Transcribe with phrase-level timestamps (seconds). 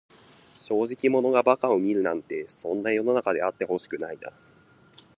[0.55, 4.31] 正直者が馬鹿を見るなんて、そんな世の中であってほしくないな。